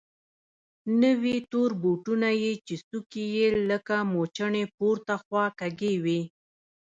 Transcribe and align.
نوي 1.01 1.37
تور 1.51 1.69
بوټونه 1.81 2.29
يې 2.41 2.53
چې 2.67 2.75
څوکې 2.87 3.23
يې 3.35 3.47
لکه 3.69 3.95
موچڼې 4.11 4.63
پورته 4.77 5.13
خوا 5.23 5.45
کږې 5.59 5.93
وې. 6.03 6.21